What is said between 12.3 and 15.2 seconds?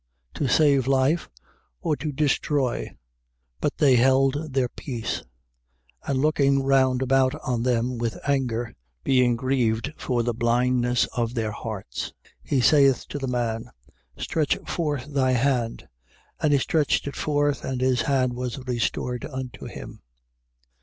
he saith to the man: Stretch forth